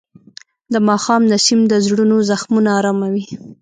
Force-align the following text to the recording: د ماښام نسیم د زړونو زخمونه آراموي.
د 0.73 0.75
ماښام 0.87 1.21
نسیم 1.31 1.59
د 1.67 1.73
زړونو 1.85 2.15
زخمونه 2.29 2.69
آراموي. 2.79 3.25